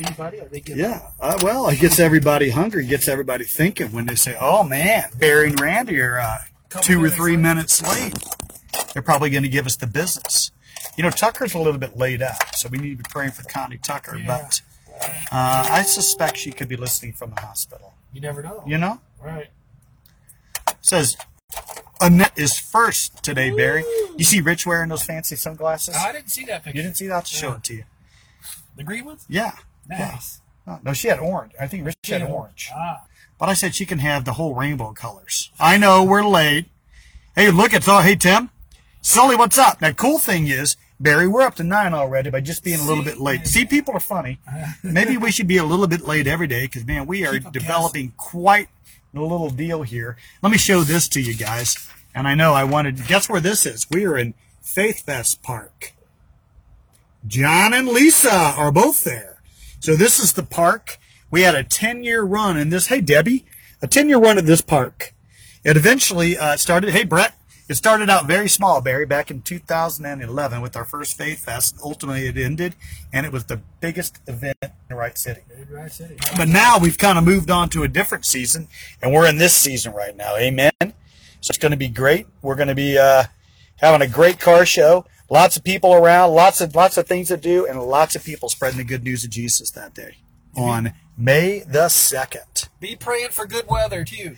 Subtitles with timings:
[0.00, 0.40] Anybody?
[0.40, 4.36] Or they Yeah, uh, well, it gets everybody hungry, gets everybody thinking when they say,
[4.40, 6.38] "Oh man, Barry and Randy are uh,
[6.82, 8.14] two or three minutes late."
[8.92, 10.50] They're probably going to give us the business.
[10.96, 13.42] You know, Tucker's a little bit laid out, so we need to be praying for
[13.44, 14.16] Connie Tucker.
[14.16, 14.26] Yeah.
[14.26, 14.60] But
[15.32, 17.94] uh, I suspect she could be listening from the hospital.
[18.12, 18.62] You never know.
[18.66, 19.48] You know, Right.
[20.80, 21.16] says
[22.00, 23.84] Annette is first today, Barry.
[24.16, 25.94] You see Rich wearing those fancy sunglasses?
[25.96, 26.76] I didn't see that picture.
[26.76, 27.14] You didn't see that?
[27.14, 27.84] I'll show it to you.
[28.76, 29.24] the green ones?
[29.28, 29.52] Yeah.
[29.88, 30.40] Nice.
[30.82, 31.52] No, she had orange.
[31.60, 32.70] I think Rich had orange.
[32.74, 33.02] Ah.
[33.38, 35.50] But I said she can have the whole rainbow colors.
[35.60, 36.66] I know we're late.
[37.34, 38.00] Hey, look, it's all.
[38.02, 38.50] Hey, Tim.
[39.00, 39.80] Sully, what's up?
[39.80, 43.04] Now, cool thing is, Barry, we're up to nine already by just being a little
[43.04, 43.46] bit late.
[43.46, 44.40] See, people are funny.
[44.82, 48.14] Maybe we should be a little bit late every day because, man, we are developing
[48.16, 48.68] quite
[49.14, 50.16] a little deal here.
[50.42, 51.88] Let me show this to you guys.
[52.14, 53.06] And I know I wanted.
[53.06, 53.86] Guess where this is?
[53.90, 55.92] We are in Faith Fest Park.
[57.26, 59.35] John and Lisa are both there.
[59.80, 60.98] So this is the park.
[61.30, 62.86] We had a 10 year run in this.
[62.86, 63.44] Hey, Debbie,
[63.82, 65.14] a 10 year run at this park.
[65.64, 66.90] It eventually uh, started.
[66.90, 67.34] Hey, Brett,
[67.68, 71.76] it started out very small, Barry, back in 2011 with our first Faith Fest.
[71.82, 72.76] Ultimately, it ended,
[73.12, 75.40] and it was the biggest event in the right city.
[75.50, 76.16] Red Right City.
[76.36, 78.68] But now we've kind of moved on to a different season,
[79.02, 80.36] and we're in this season right now.
[80.36, 80.70] Amen.
[80.80, 82.28] So it's going to be great.
[82.40, 83.24] We're going to be uh,
[83.76, 85.04] having a great car show.
[85.28, 88.48] Lots of people around, lots of lots of things to do, and lots of people
[88.48, 90.18] spreading the good news of Jesus that day
[90.56, 92.68] on May the second.
[92.78, 94.36] Be praying for good weather too.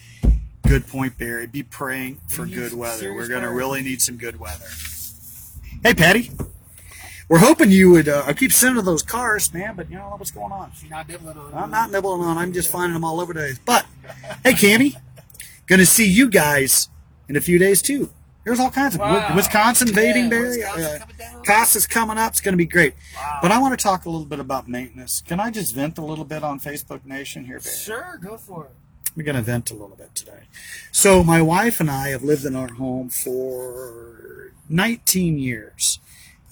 [0.67, 1.47] Good point, Barry.
[1.47, 3.13] Be praying for need good weather.
[3.13, 4.67] We're going to really need some good weather.
[5.83, 6.31] Hey, Patty.
[7.29, 8.09] We're hoping you would.
[8.09, 10.73] Uh, I keep sending those cars, man, but you know what's going on.
[10.81, 11.55] You're not nibbling on.
[11.55, 12.39] I'm not nibbling on.
[12.39, 13.59] I'm just finding them all over the place.
[13.65, 13.85] But
[14.45, 14.97] hey, Cammy,
[15.67, 16.89] going to see you guys
[17.29, 18.11] in a few days too.
[18.49, 19.37] There's all kinds of Wow.
[19.37, 20.57] Wisconsin invading, Yeah, Barry.
[20.57, 21.45] Wisconsin coming.
[21.45, 22.31] Costa's coming up.
[22.33, 22.95] It's going to be great.
[23.15, 23.41] Wow.
[23.43, 25.21] But I want to talk a little bit about maintenance.
[25.27, 27.77] Can I just vent a little bit on Facebook Nation here, Barry?
[27.77, 28.71] Sure, go for it.
[29.15, 30.45] We're going to vent a little bit today.
[30.93, 35.99] So, my wife and I have lived in our home for 19 years.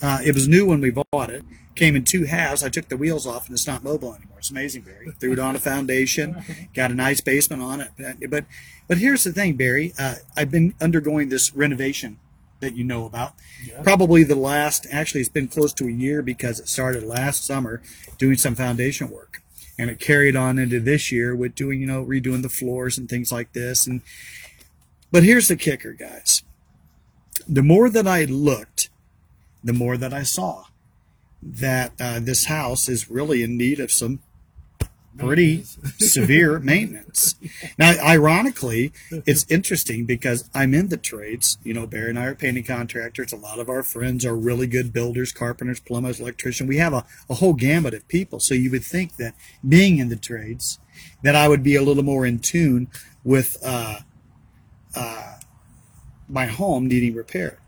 [0.02, 1.42] Uh, it was new when we bought it.
[1.74, 2.62] Came in two halves.
[2.64, 4.38] I took the wheels off, and it's not mobile anymore.
[4.38, 5.12] It's amazing, Barry.
[5.20, 6.42] Threw it on a foundation,
[6.74, 8.30] got a nice basement on it.
[8.30, 8.44] But,
[8.88, 9.92] but here's the thing, Barry.
[9.98, 12.18] Uh, I've been undergoing this renovation
[12.60, 13.34] that you know about.
[13.66, 13.82] Yeah.
[13.82, 17.82] Probably the last, actually, it's been close to a year because it started last summer
[18.16, 19.42] doing some foundation work.
[19.78, 23.10] And it carried on into this year with doing, you know, redoing the floors and
[23.10, 23.86] things like this.
[23.86, 24.00] And
[25.12, 26.42] but here's the kicker, guys.
[27.46, 28.88] The more that I looked,
[29.66, 30.64] the more that I saw
[31.42, 34.20] that uh, this house is really in need of some
[35.18, 35.64] pretty
[35.98, 37.34] severe maintenance.
[37.78, 41.58] Now, ironically, it's interesting because I'm in the trades.
[41.62, 43.32] You know, Barry and I are painting contractors.
[43.32, 46.68] A lot of our friends are really good builders, carpenters, plumbers, electricians.
[46.68, 48.40] We have a, a whole gamut of people.
[48.40, 49.34] So you would think that
[49.66, 50.78] being in the trades,
[51.22, 52.88] that I would be a little more in tune
[53.24, 54.00] with uh,
[54.94, 55.38] uh,
[56.28, 57.58] my home needing repair.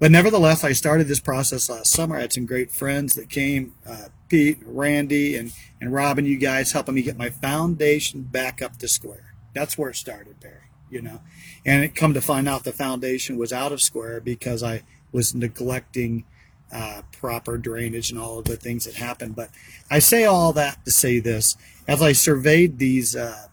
[0.00, 2.16] But nevertheless, I started this process last summer.
[2.16, 6.72] I had some great friends that came, uh, Pete, Randy, and, and Robin, you guys
[6.72, 9.34] helping me get my foundation back up to square.
[9.54, 11.20] That's where it started, Barry, you know.
[11.66, 15.34] And it come to find out the foundation was out of square because I was
[15.34, 16.24] neglecting
[16.72, 19.34] uh, proper drainage and all of the things that happened.
[19.34, 19.50] But
[19.90, 21.56] I say all that to say this.
[21.88, 23.46] As I surveyed these, uh,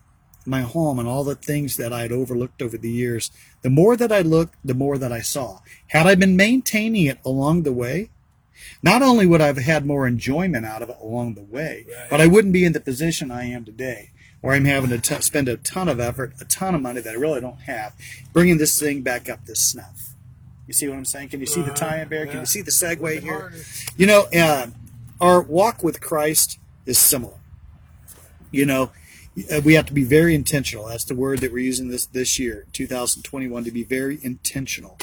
[0.46, 3.32] my home and all the things that I had overlooked over the years,
[3.66, 5.60] the more that I looked, the more that I saw.
[5.88, 8.12] Had I been maintaining it along the way,
[8.84, 12.08] not only would I have had more enjoyment out of it along the way, Right.
[12.12, 14.12] but I wouldn't be in the position I am today,
[14.42, 17.10] where I'm having to t- spend a ton of effort, a ton of money that
[17.10, 17.94] I really don't have,
[18.34, 20.14] bringing this thing back up to snuff.
[20.68, 21.30] You see what I'm saying?
[21.30, 21.88] Can you see the Uh-huh.
[21.90, 22.28] tie-in, Bear?
[22.28, 23.40] Can you see the segue here?
[23.40, 23.58] harder.
[23.98, 24.68] You know, uh,
[25.20, 27.40] our walk with Christ is similar.
[28.52, 28.92] You know,
[29.64, 30.88] we have to be very intentional.
[30.88, 34.98] That's the word that we're using this this year, 2021, to be very intentional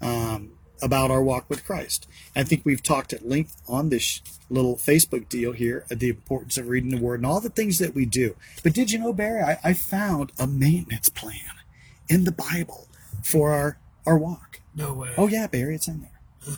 [0.00, 0.52] um,
[0.82, 2.06] about our walk with Christ.
[2.34, 4.20] I think we've talked at length on this
[4.50, 7.78] little Facebook deal here, uh, the importance of reading the Word and all the things
[7.78, 8.36] that we do.
[8.62, 9.42] But did you know, Barry?
[9.42, 11.54] I, I found a maintenance plan
[12.08, 12.88] in the Bible
[13.22, 14.60] for our our walk.
[14.74, 15.12] No way.
[15.16, 16.10] Oh yeah, Barry, it's in there.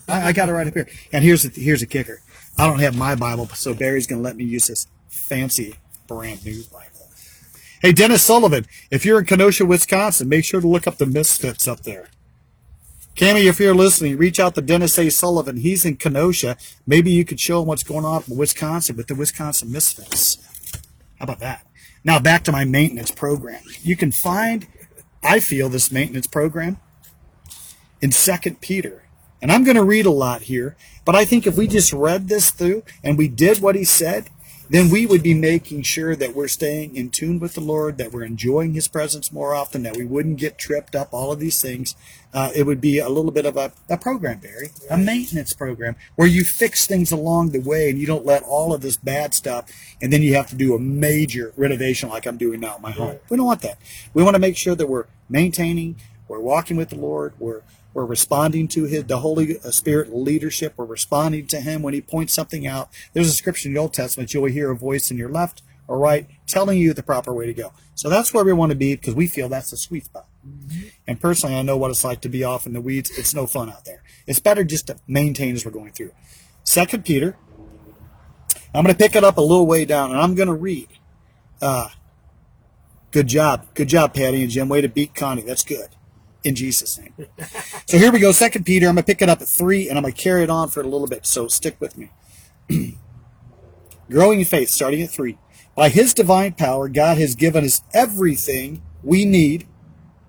[0.09, 0.89] I, I got it right up here.
[1.13, 2.21] And here's the here's a kicker.
[2.57, 5.77] I don't have my Bible, so Barry's going to let me use this fancy
[6.07, 6.88] brand new Bible.
[7.81, 11.69] Hey, Dennis Sullivan, if you're in Kenosha, Wisconsin, make sure to look up the Misfits
[11.69, 12.09] up there.
[13.15, 15.11] Cammy, if you're listening, reach out to Dennis A.
[15.11, 15.59] Sullivan.
[15.59, 16.57] He's in Kenosha.
[16.89, 20.39] Maybe you could show him what's going on in Wisconsin with the Wisconsin Misfits.
[21.21, 21.67] How about that?
[22.03, 23.63] Now back to my maintenance program.
[23.83, 24.67] You can find,
[25.23, 26.79] I feel, this maintenance program
[28.01, 29.05] in Second Peter.
[29.41, 32.29] And I'm going to read a lot here, but I think if we just read
[32.29, 34.31] this through and we did what he said,
[34.69, 38.13] then we would be making sure that we're staying in tune with the Lord, that
[38.13, 41.61] we're enjoying His presence more often, that we wouldn't get tripped up, all of these
[41.61, 41.95] things.
[42.35, 45.97] Uh, it would be a little bit of a, a program, Barry, a maintenance program
[46.17, 49.33] where you fix things along the way and you don't let all of this bad
[49.33, 49.71] stuff
[50.03, 52.91] and then you have to do a major renovation like I'm doing now in my
[52.91, 53.19] home.
[53.31, 53.79] We don't want that.
[54.13, 55.97] We want to make sure that we're maintaining,
[56.29, 57.63] we're walking with the Lord, we're
[57.95, 60.75] we're responding to his, the Holy Spirit leadership.
[60.77, 62.91] We're responding to him when he points something out.
[63.13, 64.33] There's a scripture in the Old Testament.
[64.33, 67.55] You'll hear a voice in your left or right telling you the proper way to
[67.55, 67.73] go.
[67.95, 70.27] So that's where we want to be because we feel that's the sweet spot.
[71.07, 73.11] And personally, I know what it's like to be off in the weeds.
[73.19, 74.03] It's no fun out there.
[74.27, 76.13] It's better just to maintain as we're going through.
[76.65, 77.37] Second Peter.
[78.75, 80.89] I'm going to pick it up a little way down and I'm going to read.
[81.61, 81.89] Uh,
[83.11, 83.67] good job.
[83.75, 84.69] Good job, Patty and Jim.
[84.69, 85.43] Way to beat Connie.
[85.43, 85.89] That's good
[86.45, 87.15] in Jesus' name.
[87.87, 88.87] so here we go, Second Peter.
[88.87, 90.87] I'm gonna pick it up at three, and I'm gonna carry it on for a
[90.87, 91.27] little bit.
[91.27, 92.11] So stick with me.
[94.11, 95.39] Growing in faith, starting at three.
[95.75, 99.67] By His divine power, God has given us everything we need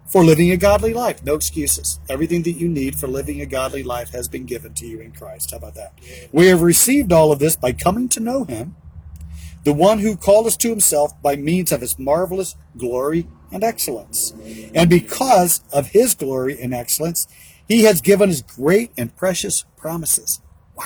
[0.10, 1.24] for living a godly life.
[1.24, 2.00] No excuses.
[2.10, 5.12] Everything that you need for living a godly life has been given to you in
[5.12, 5.52] Christ.
[5.52, 5.94] How about that?
[6.32, 8.76] We have received all of this by coming to know Him,
[9.64, 14.34] the one who called us to Himself by means of His marvelous glory and excellence.
[14.74, 17.28] And because of his glory and excellence,
[17.68, 20.42] he has given us great and precious promises.
[20.76, 20.86] Wow.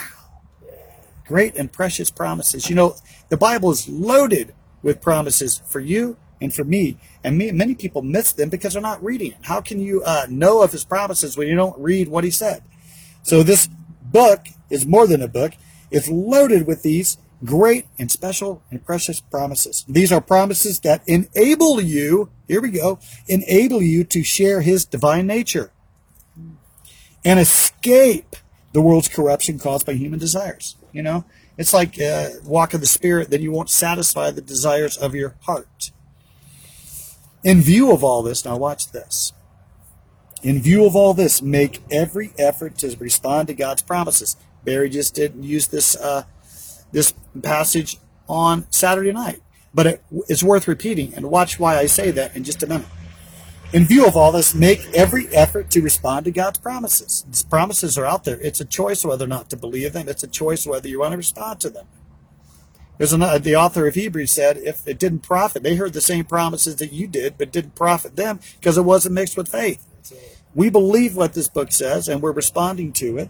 [1.26, 2.70] Great and precious promises.
[2.70, 2.96] You know,
[3.30, 6.98] the Bible is loaded with promises for you and for me.
[7.24, 9.38] And me, many people miss them because they're not reading it.
[9.44, 12.64] How can you uh, know of his promises when you don't read what he said?
[13.24, 13.68] So this
[14.02, 15.54] book is more than a book.
[15.90, 19.86] It's loaded with these great and special and precious promises.
[19.88, 25.28] These are promises that enable you, here we go, enable you to share his divine
[25.28, 25.72] nature
[27.26, 28.36] and escape
[28.74, 30.76] the world's corruption caused by human desires.
[30.92, 31.26] You know,
[31.58, 35.36] it's like uh, walk of the spirit, then you won't satisfy the desires of your
[35.42, 35.92] heart.
[37.44, 39.34] In view of all this, now watch this.
[40.42, 44.36] In view of all this, make every effort to respond to God's promises.
[44.66, 46.24] Barry just didn't use this uh,
[46.94, 47.98] this passage
[48.30, 49.42] on Saturday night.
[49.74, 52.88] But it, it's worth repeating, and watch why I say that in just a minute.
[53.74, 57.26] In view of all this, make every effort to respond to God's promises.
[57.28, 58.40] These promises are out there.
[58.40, 60.08] It's a choice whether or not to believe them.
[60.08, 61.88] It's a choice whether you want to respond to them.
[63.00, 66.02] There's another, uh, the author of Hebrews said, if it didn't profit, they heard the
[66.02, 69.84] same promises that you did, but didn't profit them because it wasn't mixed with faith.
[70.54, 73.30] We believe what this book says, and we're responding to it.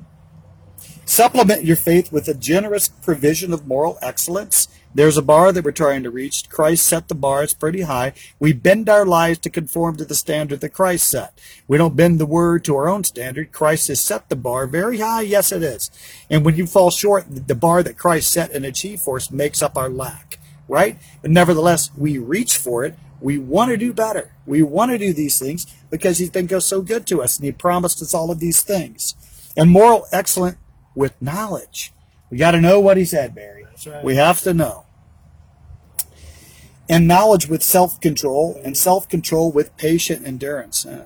[1.14, 4.68] Supplement your faith with a generous provision of moral excellence.
[4.96, 6.50] There's a bar that we're trying to reach.
[6.50, 8.14] Christ set the bar, it's pretty high.
[8.40, 11.40] We bend our lives to conform to the standard that Christ set.
[11.68, 13.52] We don't bend the word to our own standard.
[13.52, 15.92] Christ has set the bar very high, yes, it is.
[16.32, 19.62] And when you fall short, the bar that Christ set and achieved for us makes
[19.62, 20.98] up our lack, right?
[21.22, 22.96] But nevertheless, we reach for it.
[23.22, 24.32] We want to do better.
[24.48, 27.52] We want to do these things because He's been so good to us and He
[27.52, 29.14] promised us all of these things.
[29.56, 30.58] And moral excellence
[30.96, 31.94] with knowledge.
[32.30, 33.66] We got to know what he said, Barry.
[33.86, 34.04] Right.
[34.04, 34.86] We have to know.
[36.90, 40.86] And knowledge with self control, and self control with patient endurance.
[40.86, 41.06] Oh,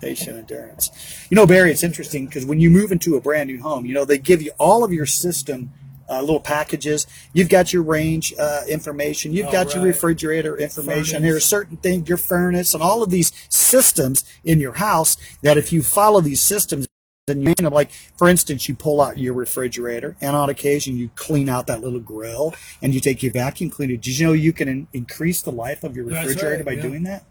[0.00, 0.90] patient endurance.
[1.30, 3.92] You know, Barry, it's interesting because when you move into a brand new home, you
[3.92, 5.72] know, they give you all of your system.
[6.12, 7.06] Uh, little packages.
[7.32, 9.32] You've got your range uh, information.
[9.32, 11.22] You've Oh, got your refrigerator information.
[11.22, 15.56] There are certain things, your furnace, and all of these systems in your house that
[15.56, 16.88] if you follow these systems,
[17.30, 21.10] and you know, like for instance, you pull out your refrigerator, and on occasion you
[21.14, 23.96] clean out that little grill, and you take your vacuum cleaner.
[23.96, 26.82] Did you know you can in- increase the life of your refrigerator right, by yeah.
[26.82, 27.24] doing that?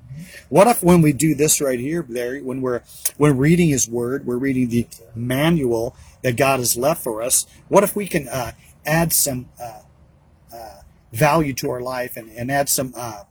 [0.50, 2.82] What if when we do this right here, Larry, when we're
[3.18, 7.46] when reading His Word, we're reading the manual that God has left for us.
[7.68, 8.52] What if we can uh,
[8.86, 9.82] add some uh,
[10.54, 13.24] uh, value to our life and, and add some uh,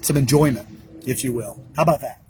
[0.00, 0.68] some enjoyment,
[1.06, 1.62] if you will?
[1.76, 2.23] How about that?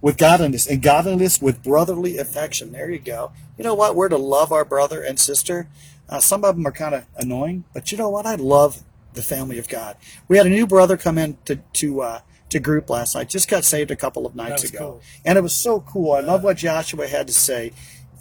[0.00, 2.72] With godliness and godliness with brotherly affection.
[2.72, 3.32] There you go.
[3.56, 3.96] You know what?
[3.96, 5.68] We're to love our brother and sister.
[6.08, 8.24] Uh, some of them are kind of annoying, but you know what?
[8.24, 8.82] I love
[9.14, 9.96] the family of God.
[10.28, 13.28] We had a new brother come in to to uh, to group last night.
[13.28, 15.02] Just got saved a couple of nights ago, cool.
[15.24, 16.12] and it was so cool.
[16.12, 17.72] I love what Joshua had to say,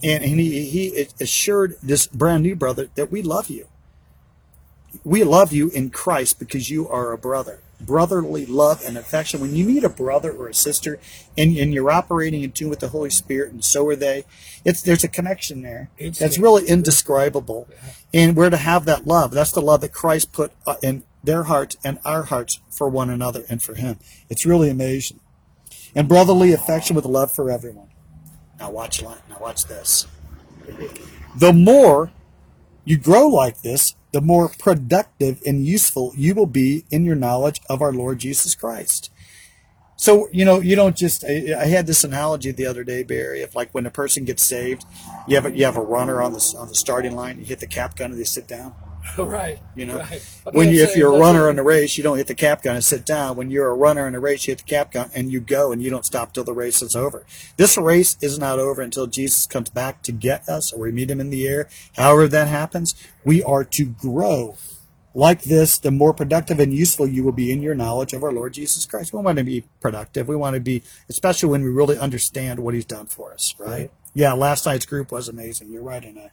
[0.04, 3.68] and, and he he assured this brand new brother that we love you.
[5.04, 7.62] We love you in Christ because you are a brother.
[7.80, 9.40] Brotherly love and affection.
[9.40, 11.00] When you meet a brother or a sister
[11.38, 14.24] and, and you're operating in tune with the Holy Spirit and so are they,
[14.66, 17.68] it's there's a connection there It's- that's really indescribable.
[18.14, 19.32] And we're to have that love.
[19.32, 23.10] That's the love that Christ put uh, in their hearts and our hearts for one
[23.10, 24.00] another and for Him.
[24.30, 25.20] It's really amazing.
[25.94, 27.90] And brotherly affection with love for everyone.
[28.60, 30.08] Now watch now watch this.
[31.36, 32.12] The more
[32.86, 37.62] you grow like this, the more productive and useful you will be in your knowledge
[37.70, 39.12] of our Lord Jesus Christ.
[39.96, 43.44] So, you know, you don't just, I, I had this analogy the other day, Barry,
[43.44, 44.86] of like when a person gets saved,
[45.28, 47.60] you have a, you have a runner on the, on the starting line, you hit
[47.60, 48.74] the cap gun and they sit down.
[49.18, 49.60] right.
[49.76, 50.22] You know, right.
[50.52, 52.76] when you, if you're a runner in a race, you don't hit the cap gun
[52.76, 53.36] and sit down.
[53.36, 55.72] When you're a runner in a race, you hit the cap gun and you go
[55.72, 57.26] and you don't stop till the race is over.
[57.58, 61.12] This race is not over until Jesus comes back to get us or we meet
[61.12, 61.70] him in the air.
[61.96, 64.58] However that happens, we are to grow
[65.14, 65.78] like this.
[65.78, 68.86] The more productive and useful you will be in your knowledge of our Lord Jesus
[68.86, 69.14] Christ.
[69.14, 70.28] We want to be productive.
[70.28, 73.70] We want to be, especially when we really understand what he's done for us, right?
[73.70, 73.92] Right.
[74.14, 75.72] Yeah, last night's group was amazing.
[75.72, 76.32] You're right in that.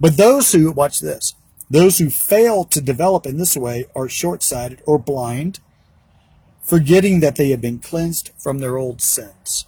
[0.00, 1.34] But those who, watch this,
[1.68, 5.60] those who fail to develop in this way are short sighted or blind,
[6.62, 9.66] forgetting that they have been cleansed from their old sins.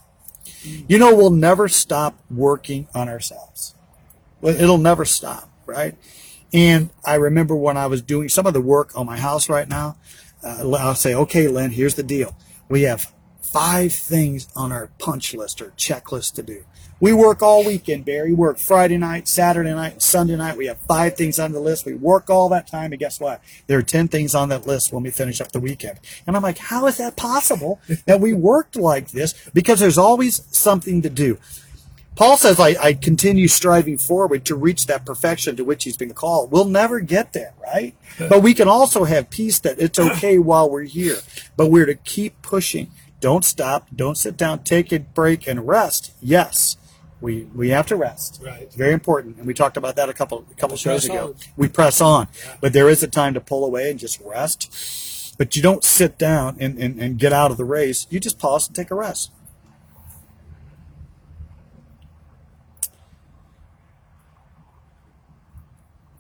[0.63, 3.75] You know, we'll never stop working on ourselves.
[4.43, 5.97] It'll never stop, right?
[6.53, 9.69] And I remember when I was doing some of the work on my house right
[9.69, 9.97] now,
[10.43, 12.37] uh, I'll say, okay, Lynn, here's the deal.
[12.69, 13.13] We have
[13.43, 16.65] five things on our punch list or checklist to do.
[17.01, 18.31] We work all weekend, Barry.
[18.31, 20.57] We work Friday night, Saturday night, Sunday night.
[20.57, 21.87] We have five things on the list.
[21.87, 23.41] We work all that time, and guess what?
[23.69, 26.01] There are 10 things on that list when we finish up the weekend.
[26.27, 29.33] And I'm like, how is that possible that we worked like this?
[29.55, 31.39] Because there's always something to do.
[32.17, 36.15] Paul says, I, I continue striving forward to reach that perfection to which he's been
[36.15, 36.51] called.
[36.51, 37.95] We'll never get there, right?
[38.19, 41.19] But we can also have peace that it's okay while we're here.
[41.57, 42.91] But we're to keep pushing.
[43.21, 43.87] Don't stop.
[43.95, 44.65] Don't sit down.
[44.65, 46.13] Take a break and rest.
[46.21, 46.77] Yes,
[47.21, 48.41] we, we have to rest.
[48.45, 48.63] Right.
[48.63, 49.39] It's very important.
[49.39, 51.29] And we talked about that a couple, a couple shows ago.
[51.29, 51.35] on.
[51.57, 52.29] We press on.
[52.61, 55.35] But there is a time to pull away and just rest.
[55.37, 58.07] But you don't sit down and, and, and get out of the race.
[58.11, 59.33] You just pause and take a rest.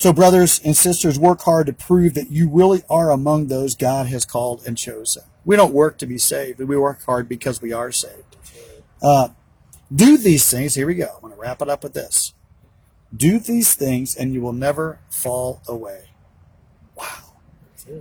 [0.00, 4.06] So, brothers and sisters, work hard to prove that you really are among those God
[4.06, 5.24] has called and chosen.
[5.44, 6.60] We don't work to be saved.
[6.60, 8.36] We work hard because we are saved.
[9.02, 9.30] Uh,
[9.95, 10.75] do these things.
[10.75, 11.12] Here we go.
[11.14, 12.35] I'm going to wrap it up with this.
[13.14, 16.11] Do these things, and you will never fall away.
[16.95, 17.07] Wow.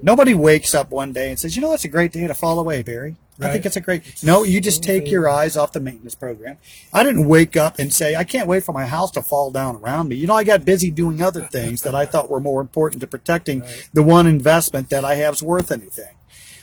[0.02, 2.60] Nobody wakes up one day and says, "You know, it's a great day to fall
[2.60, 4.24] away, Barry." I think it's a great.
[4.24, 6.58] No, you just take your eyes off the maintenance program.
[6.92, 9.78] I didn't wake up and say, "I can't wait for my house to fall down
[9.78, 12.60] around me." You know, I got busy doing other things that I thought were more
[12.60, 13.64] important to protecting
[13.94, 16.17] the one investment that I have is worth anything.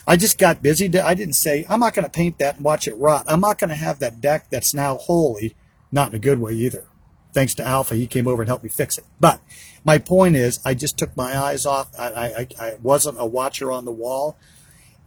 [0.06, 0.86] I just got busy.
[0.98, 3.24] I didn't say, I'm not going to paint that and watch it rot.
[3.26, 5.56] I'm not going to have that deck that's now holy,
[5.90, 6.84] not in a good way either.
[7.32, 9.04] Thanks to Alpha, he came over and helped me fix it.
[9.18, 9.40] But
[9.84, 11.88] my point is, I just took my eyes off.
[11.98, 14.36] I, I, I wasn't a watcher on the wall.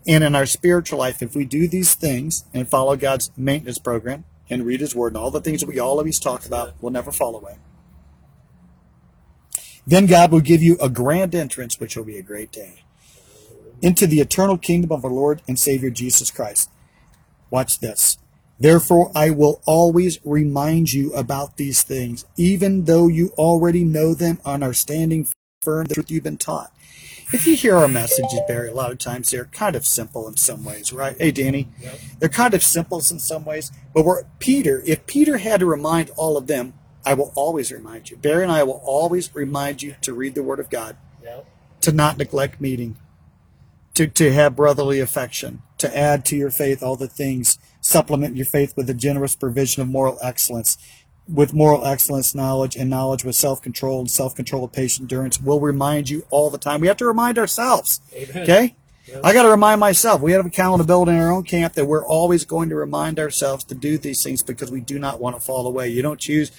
[0.08, 4.25] And in our spiritual life, if we do these things and follow God's maintenance program
[4.50, 7.12] and read His Word and all the things that we always talk about, we'll never
[7.12, 7.58] fall away.
[9.86, 12.84] Then God will give you a grand entrance, which will be a great day,
[13.81, 16.69] into the eternal kingdom of our Lord and Savior Jesus Christ.
[17.50, 18.17] Watch this.
[18.60, 24.39] Therefore, I will always remind you about these things, even though you already know them
[24.46, 25.27] and are standing
[25.62, 26.72] firm the truth you've been taught.
[27.34, 30.38] If you hear our messages, Barry, a lot of times they're kind of simple in
[30.38, 31.15] some ways, right?
[31.19, 32.00] Hey, Danny, Yep.
[32.19, 34.81] they're kind of simple in some ways, but we're Peter.
[34.86, 36.74] If Peter had to remind all of them,
[37.05, 38.17] I will always remind you.
[38.17, 41.46] Barry and I will always remind you to read the Word of God, Yep.
[41.81, 42.98] to not neglect meeting,
[43.98, 48.46] to, to have brotherly affection, to add to your faith all the things, supplement your
[48.46, 50.77] faith with a generous provision of moral excellence,
[51.27, 55.42] with moral excellence, knowledge, and knowledge with self control, and self control with patient endurance.
[55.42, 56.80] We'll remind you all the time.
[56.80, 58.00] We have to remind ourselves.
[58.13, 58.44] Amen.
[58.44, 58.75] Okay?
[59.24, 60.22] I got to remind myself.
[60.22, 63.75] We have accountability in our own camp that we're always going to remind ourselves to
[63.75, 65.88] do these things because we do not want to fall away.
[65.88, 66.51] You don't choose,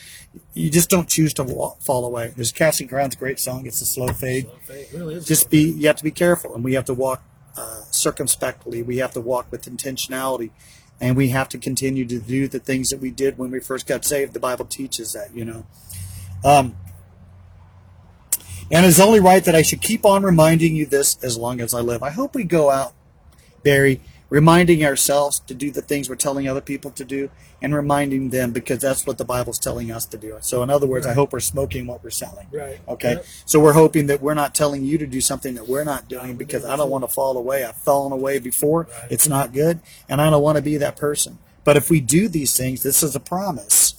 [0.54, 2.32] you just don't choose to wa- fall away.
[2.34, 3.66] There's Casting Crowns, great song.
[3.66, 4.86] It's a slow fade Slow fade.
[4.92, 7.22] It really is just be you have to be careful and we have to walk
[7.58, 8.82] uh, circumspectly.
[8.82, 10.50] We have to walk with intentionality
[11.00, 13.86] and we have to continue to do the things that we did when we first
[13.86, 14.32] got saved.
[14.32, 15.66] The bible teaches that you know.
[16.44, 16.76] Um,
[18.70, 21.74] and it's only right that i should keep on reminding you this as long as
[21.74, 22.02] i live.
[22.02, 22.94] I hope we go out
[23.64, 27.30] barry reminding ourselves to do the things we're telling other people to do
[27.62, 30.86] and reminding them because that's what the bible's telling us to do so in other
[30.86, 32.78] words i hope we're smoking what we're selling Right.
[32.88, 33.12] Okay.
[33.12, 33.26] Yep.
[33.44, 36.36] So we're hoping that we're not telling you to do something that we're not doing
[36.36, 37.64] because I don't want to fall away.
[37.64, 38.88] I've fallen away before.
[38.90, 39.12] Right.
[39.12, 39.80] It's not good.
[40.08, 41.38] And I don't want to be that person.
[41.64, 43.94] But if we do these things, this is a promise.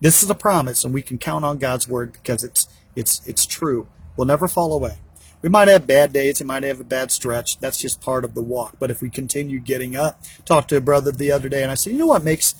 [0.00, 3.44] This is a promise and we can count on God's word because it's it's it's
[3.46, 3.88] true.
[4.16, 4.98] We'll never fall away.
[5.42, 7.58] We might have bad days, we might have a bad stretch.
[7.58, 8.76] That's just part of the walk.
[8.78, 11.74] But if we continue getting up, talked to a brother the other day and I
[11.74, 12.54] said, you know what makes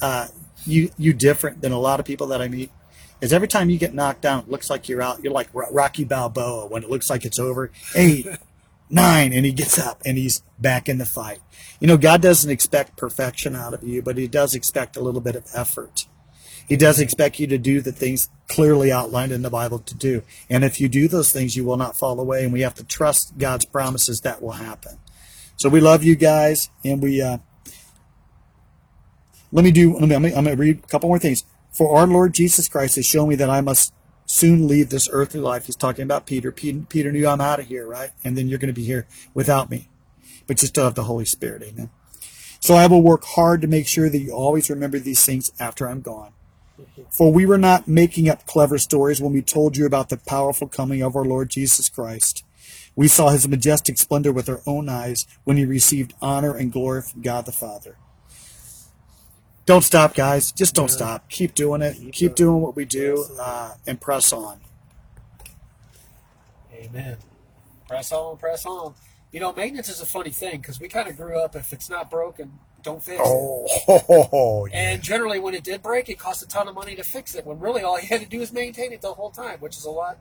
[0.00, 0.28] uh,
[0.64, 2.70] you you different than a lot of people that I meet?
[3.20, 5.22] is every time you get knocked down, it looks like you're out.
[5.22, 7.70] You're like Rocky Balboa when it looks like it's over.
[7.94, 8.26] Eight,
[8.90, 11.40] nine, and he gets up and he's back in the fight.
[11.80, 15.20] You know, God doesn't expect perfection out of you, but He does expect a little
[15.20, 16.06] bit of effort.
[16.70, 20.22] He does expect you to do the things clearly outlined in the Bible to do.
[20.48, 22.44] And if you do those things, you will not fall away.
[22.44, 24.98] And we have to trust God's promises that will happen.
[25.56, 27.20] So we love you guys, and we.
[27.20, 27.38] Uh,
[29.50, 29.98] let me do.
[29.98, 31.44] Let me, I'm going to read a couple more things.
[31.72, 33.92] For our Lord Jesus Christ has shown me that I must
[34.24, 35.66] soon leave this earthly life.
[35.66, 36.52] He's talking about Peter.
[36.52, 38.10] Peter, Peter knew I'm out of here, right?
[38.22, 39.88] And then you're going to be here without me,
[40.46, 41.64] but you still have the Holy Spirit.
[41.64, 41.90] Amen.
[42.60, 45.88] So I will work hard to make sure that you always remember these things after
[45.88, 46.32] I'm gone.
[47.10, 50.68] For we were not making up clever stories when we told you about the powerful
[50.68, 52.44] coming of our Lord Jesus Christ.
[52.96, 57.02] We saw his majestic splendor with our own eyes when he received honor and glory
[57.02, 57.96] from God the Father.
[59.66, 60.52] Don't stop, guys.
[60.52, 60.96] Just don't Yeah.
[60.96, 61.28] stop.
[61.28, 61.96] Keep doing it.
[62.12, 64.60] Keep Keep, doing what we do uh, and press on.
[66.74, 67.16] Amen.
[67.88, 68.94] Press on, press on.
[69.32, 71.88] You know, maintenance is a funny thing because we kind of grew up if it's
[71.90, 73.24] not broken, don't fix it.
[73.24, 74.92] Oh, yeah.
[74.92, 77.46] And generally, when it did break, it cost a ton of money to fix it.
[77.46, 79.84] When really all you had to do is maintain it the whole time, which is
[79.84, 80.18] a lot.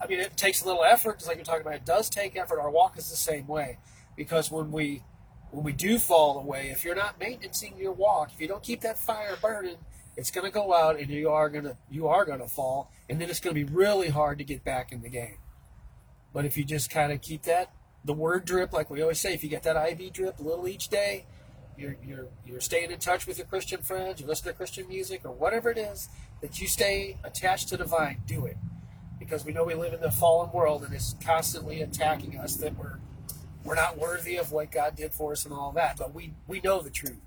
[0.00, 1.74] I mean, it takes a little effort, just like you're talking about.
[1.74, 2.60] It does take effort.
[2.60, 3.78] Our walk is the same way,
[4.16, 5.02] because when we
[5.50, 8.80] when we do fall away, if you're not maintaining your walk, if you don't keep
[8.80, 9.76] that fire burning,
[10.16, 12.90] it's going to go out, and you are going to you are going to fall,
[13.08, 15.38] and then it's going to be really hard to get back in the game.
[16.32, 17.70] But if you just kind of keep that
[18.04, 20.68] the word drip, like we always say, if you get that IV drip a little
[20.68, 21.24] each day,
[21.76, 25.22] you're you're you're staying in touch with your Christian friends, you listen to Christian music
[25.24, 26.08] or whatever it is
[26.40, 28.56] that you stay attached to the vine, do it.
[29.18, 32.76] Because we know we live in the fallen world and it's constantly attacking us that
[32.76, 32.98] we're
[33.64, 35.96] we're not worthy of what God did for us and all that.
[35.96, 37.20] But we we know the truth.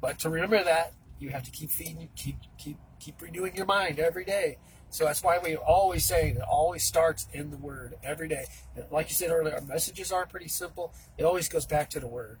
[0.00, 3.98] But to remember that, you have to keep feeding, keep keep keep renewing your mind
[3.98, 4.58] every day.
[4.90, 8.46] So that's why we always say it always starts in the Word every day.
[8.90, 10.94] Like you said earlier, our messages are pretty simple.
[11.18, 12.38] It always goes back to the Word.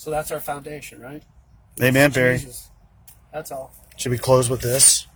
[0.00, 1.22] So that's our foundation, right?
[1.82, 2.38] Amen, Barry.
[2.38, 2.70] Jesus.
[3.34, 3.70] That's all.
[3.98, 5.06] Should we close with this?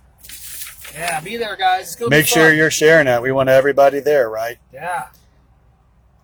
[0.93, 1.99] Yeah, be there, guys.
[2.07, 2.55] Make sure fun.
[2.55, 3.23] you're sharing that.
[3.23, 4.59] We want everybody there, right?
[4.71, 5.07] Yeah.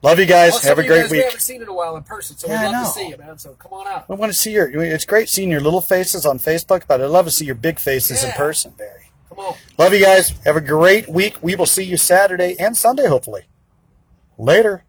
[0.04, 0.52] Love you guys.
[0.52, 2.68] Well, Have a great guys We haven't seen in a while in person, so Yeah,
[2.68, 3.40] we'd love to see you, man.
[3.40, 4.08] So come on out.
[4.08, 4.70] We want to see your.
[4.70, 7.80] It's great seeing your little faces on Facebook, but I'd love to see your big
[7.80, 9.10] faces in person, Barry.
[9.30, 9.56] Come on.
[9.80, 10.36] Love you guys.
[10.46, 11.38] Have a great week.
[11.42, 13.48] We will see you Saturday and Sunday, hopefully.
[14.38, 14.84] Later.